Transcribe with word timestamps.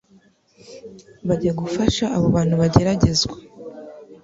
bajya 1.27 1.51
gufasha 1.61 2.05
abo 2.15 2.25
bantu 2.35 2.55
bageragezwa 2.61 3.35